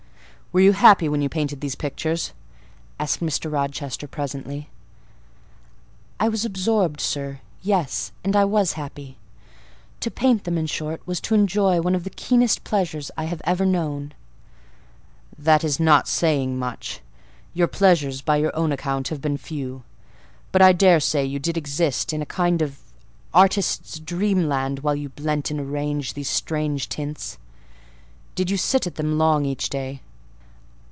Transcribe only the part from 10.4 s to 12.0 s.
them, in short, was to enjoy one